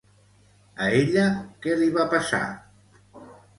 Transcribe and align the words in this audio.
A 0.85 0.87
ella 1.01 1.27
què 1.67 1.77
li 1.83 1.93
va 1.99 2.09
passar? 2.17 2.43